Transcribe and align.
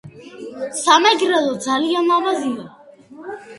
სამეგროლო 0.77 1.53
ძლიან 1.67 2.11
ლამაზია 2.15 2.69